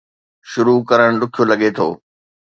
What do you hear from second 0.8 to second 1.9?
ڪرڻ ڏکيو لڳي ٿو